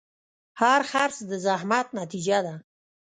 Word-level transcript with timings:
هر 0.61 0.81
خرڅ 0.91 1.17
د 1.29 1.31
زحمت 1.45 1.87
نتیجه 1.99 2.37
ده. 2.45 2.55